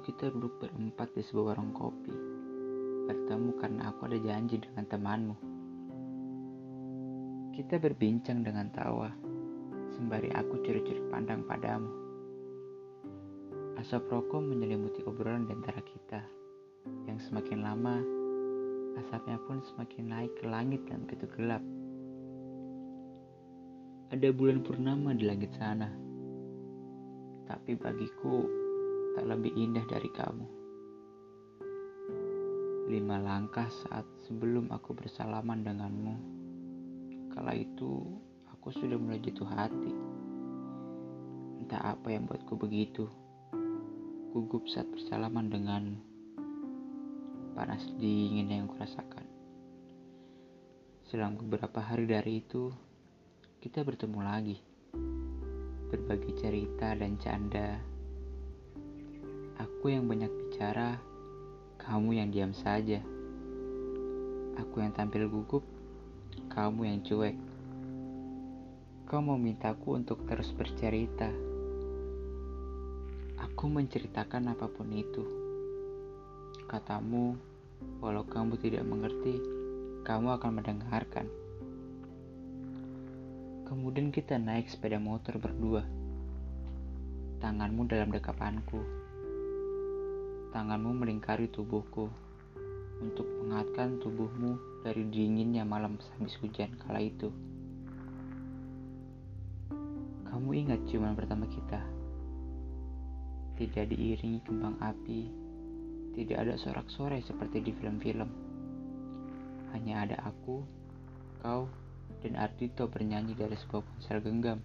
kita 0.00 0.32
duduk 0.32 0.56
berempat 0.64 1.12
di 1.12 1.20
sebuah 1.20 1.52
warung 1.52 1.76
kopi. 1.76 2.12
Bertemu 3.04 3.50
karena 3.60 3.92
aku 3.92 4.08
ada 4.08 4.16
janji 4.16 4.56
dengan 4.56 4.84
temanmu. 4.88 5.36
Kita 7.52 7.76
berbincang 7.76 8.40
dengan 8.40 8.72
tawa, 8.72 9.12
sembari 9.92 10.32
aku 10.32 10.64
curi-curi 10.64 11.04
pandang 11.12 11.44
padamu. 11.44 11.92
Asap 13.76 14.08
rokok 14.08 14.40
menyelimuti 14.40 15.04
obrolan 15.04 15.44
di 15.44 15.52
antara 15.52 15.84
kita, 15.84 16.20
yang 17.04 17.20
semakin 17.20 17.60
lama, 17.60 17.96
asapnya 19.04 19.36
pun 19.44 19.60
semakin 19.60 20.04
naik 20.08 20.32
ke 20.40 20.48
langit 20.48 20.80
yang 20.88 21.04
begitu 21.04 21.28
gelap. 21.36 21.60
Ada 24.10 24.32
bulan 24.32 24.64
purnama 24.64 25.12
di 25.12 25.28
langit 25.28 25.52
sana, 25.60 25.92
tapi 27.44 27.76
bagiku 27.76 28.48
tak 29.16 29.26
lebih 29.26 29.52
indah 29.54 29.82
dari 29.90 30.10
kamu. 30.10 30.46
Lima 32.90 33.22
langkah 33.22 33.70
saat 33.70 34.06
sebelum 34.26 34.70
aku 34.74 34.94
bersalaman 34.94 35.62
denganmu, 35.62 36.14
kala 37.34 37.54
itu 37.54 38.18
aku 38.50 38.74
sudah 38.74 38.98
mulai 38.98 39.22
jatuh 39.22 39.46
hati. 39.46 39.94
Entah 41.62 41.94
apa 41.94 42.10
yang 42.10 42.26
buatku 42.26 42.58
begitu, 42.58 43.06
gugup 44.34 44.66
saat 44.70 44.86
bersalaman 44.90 45.50
denganmu. 45.50 45.98
Panas 47.54 47.82
dingin 47.98 48.50
yang 48.50 48.66
kurasakan. 48.70 49.26
Selang 51.10 51.34
beberapa 51.38 51.82
hari 51.82 52.06
dari 52.06 52.42
itu, 52.42 52.70
kita 53.58 53.82
bertemu 53.82 54.20
lagi 54.22 54.58
berbagi 55.90 56.32
cerita 56.38 56.94
dan 56.94 57.18
canda. 57.18 57.89
Aku 59.60 59.92
yang 59.92 60.08
banyak 60.08 60.32
bicara, 60.32 60.96
kamu 61.76 62.16
yang 62.16 62.32
diam 62.32 62.56
saja. 62.56 63.04
Aku 64.56 64.80
yang 64.80 64.88
tampil 64.96 65.28
gugup, 65.28 65.60
kamu 66.48 66.88
yang 66.88 67.04
cuek. 67.04 67.36
Kau 69.04 69.20
memintaku 69.20 70.00
untuk 70.00 70.24
terus 70.24 70.48
bercerita. 70.56 71.28
Aku 73.36 73.68
menceritakan 73.68 74.56
apa 74.56 74.64
pun 74.64 74.88
itu. 74.96 75.28
Katamu, 76.64 77.36
walau 78.00 78.24
kamu 78.24 78.56
tidak 78.64 78.88
mengerti, 78.88 79.44
kamu 80.08 80.40
akan 80.40 80.56
mendengarkan. 80.56 81.28
Kemudian 83.68 84.08
kita 84.08 84.40
naik 84.40 84.72
sepeda 84.72 84.96
motor 84.96 85.36
berdua. 85.36 85.84
Tanganmu 87.44 87.84
dalam 87.84 88.08
dekapanku. 88.08 89.09
Tanganmu 90.50 90.98
melingkari 90.98 91.46
tubuhku 91.46 92.10
untuk 92.98 93.22
menghangatkan 93.38 94.02
tubuhmu 94.02 94.82
dari 94.82 95.06
dinginnya 95.06 95.62
malam 95.62 95.94
habis 96.18 96.34
hujan 96.42 96.74
kala 96.82 96.98
itu. 97.00 97.30
Kamu 100.26 100.50
ingat 100.50 100.82
ciuman 100.90 101.14
pertama 101.14 101.46
kita? 101.46 101.78
Tidak 103.62 103.94
diiringi 103.94 104.42
kembang 104.42 104.74
api, 104.82 105.30
tidak 106.18 106.38
ada 106.42 106.54
sorak-sorai 106.58 107.22
seperti 107.22 107.62
di 107.62 107.70
film-film. 107.70 108.30
Hanya 109.70 110.02
ada 110.02 110.16
aku, 110.26 110.66
kau, 111.46 111.70
dan 112.26 112.34
Ardito 112.34 112.90
bernyanyi 112.90 113.38
dari 113.38 113.54
sebuah 113.54 113.86
ponsel 113.86 114.18
genggam. 114.18 114.58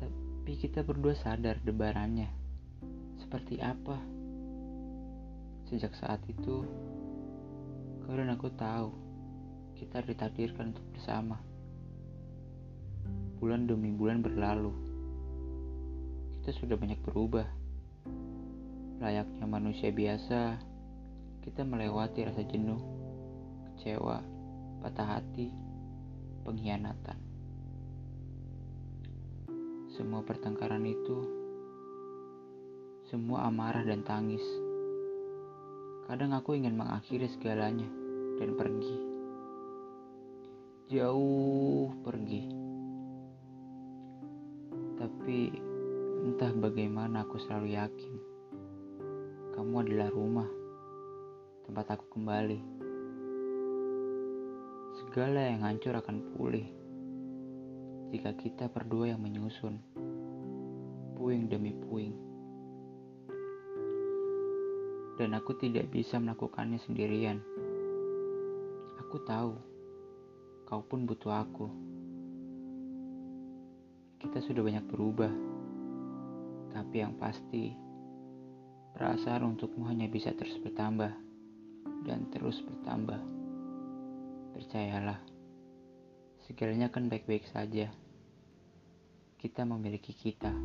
Tapi 0.00 0.52
kita 0.56 0.80
berdua 0.80 1.12
sadar 1.12 1.60
debarannya. 1.60 2.39
Seperti 3.30 3.62
apa? 3.62 3.94
Sejak 5.70 5.94
saat 5.94 6.18
itu, 6.26 6.66
kau 8.02 8.10
aku 8.10 8.50
tahu 8.58 8.90
kita 9.78 10.02
ditakdirkan 10.02 10.74
untuk 10.74 10.82
bersama. 10.90 11.38
Bulan 13.38 13.70
demi 13.70 13.94
bulan 13.94 14.18
berlalu. 14.18 14.74
Kita 16.42 16.58
sudah 16.58 16.74
banyak 16.74 16.98
berubah. 17.06 17.46
Layaknya 18.98 19.46
manusia 19.46 19.94
biasa, 19.94 20.58
kita 21.46 21.62
melewati 21.62 22.26
rasa 22.26 22.42
jenuh, 22.42 22.82
kecewa, 23.70 24.26
patah 24.82 25.06
hati, 25.06 25.54
pengkhianatan. 26.42 27.18
Semua 29.94 30.18
pertengkaran 30.26 30.82
itu, 30.82 31.39
semua 33.10 33.50
amarah 33.50 33.82
dan 33.82 34.06
tangis. 34.06 34.46
Kadang 36.06 36.30
aku 36.30 36.54
ingin 36.54 36.78
mengakhiri 36.78 37.26
segalanya 37.26 37.90
dan 38.38 38.54
pergi. 38.54 38.96
Jauh 40.94 41.90
pergi. 42.06 42.46
Tapi 44.94 45.38
entah 46.22 46.54
bagaimana 46.54 47.26
aku 47.26 47.42
selalu 47.42 47.74
yakin 47.74 48.14
kamu 49.58 49.74
adalah 49.90 50.08
rumah 50.14 50.50
tempat 51.66 51.98
aku 51.98 52.14
kembali. 52.14 52.62
Segala 55.02 55.50
yang 55.50 55.66
hancur 55.66 55.98
akan 55.98 56.30
pulih 56.38 56.70
jika 58.14 58.38
kita 58.38 58.70
berdua 58.70 59.18
yang 59.18 59.18
menyusun, 59.18 59.82
puing 61.18 61.50
demi 61.50 61.74
puing. 61.74 62.29
Dan 65.20 65.36
aku 65.36 65.52
tidak 65.52 65.92
bisa 65.92 66.16
melakukannya 66.16 66.80
sendirian. 66.80 67.44
Aku 69.04 69.20
tahu, 69.20 69.52
kau 70.64 70.80
pun 70.80 71.04
butuh 71.04 71.44
aku. 71.44 71.68
Kita 74.16 74.40
sudah 74.40 74.64
banyak 74.64 74.88
berubah, 74.88 75.28
tapi 76.72 77.04
yang 77.04 77.20
pasti, 77.20 77.76
perasaan 78.96 79.44
untukmu 79.44 79.84
hanya 79.92 80.08
bisa 80.08 80.32
terus 80.32 80.56
bertambah 80.56 81.12
dan 82.08 82.24
terus 82.32 82.56
bertambah. 82.64 83.20
Percayalah, 84.56 85.20
segalanya 86.48 86.88
akan 86.88 87.12
baik-baik 87.12 87.44
saja. 87.52 87.92
Kita 89.36 89.68
memiliki 89.68 90.16
kita. 90.16 90.56